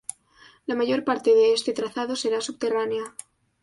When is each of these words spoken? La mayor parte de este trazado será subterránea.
La 0.65 0.73
mayor 0.73 1.03
parte 1.03 1.29
de 1.35 1.53
este 1.53 1.73
trazado 1.73 2.15
será 2.15 2.41
subterránea. 2.41 3.15